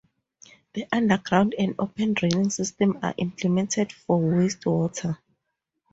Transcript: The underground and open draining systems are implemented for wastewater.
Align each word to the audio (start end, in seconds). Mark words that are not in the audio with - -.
The 0.73 0.87
underground 0.91 1.53
and 1.59 1.75
open 1.77 2.13
draining 2.15 2.49
systems 2.49 2.95
are 3.03 3.13
implemented 3.19 3.91
for 3.93 4.19
wastewater. 4.19 5.19